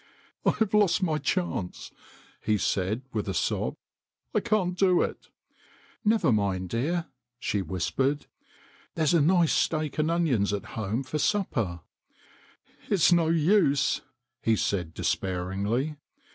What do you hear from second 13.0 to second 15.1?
no use," he said